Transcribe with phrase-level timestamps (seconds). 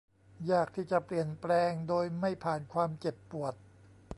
[0.51, 3.53] ยากที่จะเปลี่ยนแปลงโดยไม่ผ่านความเจ็บปวด